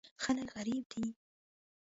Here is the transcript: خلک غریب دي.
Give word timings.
خلک 0.23 0.47
غریب 0.55 0.83
دي. 0.91 1.03